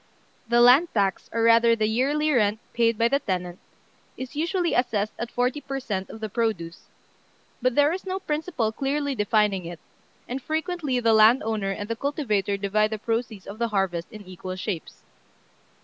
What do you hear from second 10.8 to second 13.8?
the landowner and the cultivator divide the proceeds of the